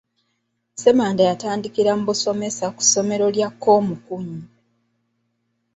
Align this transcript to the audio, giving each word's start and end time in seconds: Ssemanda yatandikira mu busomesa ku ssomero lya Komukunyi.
Ssemanda 0.71 1.21
yatandikira 1.29 1.91
mu 1.97 2.03
busomesa 2.09 2.65
ku 2.75 2.81
ssomero 2.87 3.25
lya 3.35 3.49
Komukunyi. 3.63 4.41